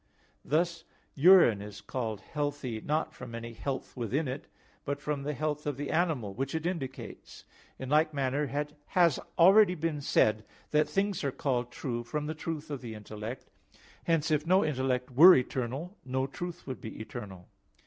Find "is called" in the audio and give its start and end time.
1.61-2.21